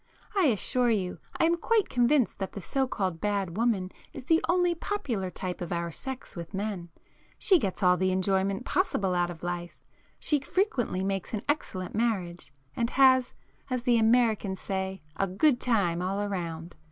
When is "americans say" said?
13.99-15.03